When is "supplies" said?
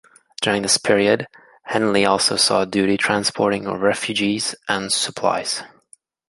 4.91-5.61